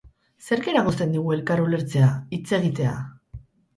Zerk 0.45 0.69
eragozten 0.71 1.13
digu 1.17 1.35
elkar 1.37 1.63
ulertzea, 1.67 2.09
hitz 2.39 2.59
egitea? 2.59 2.95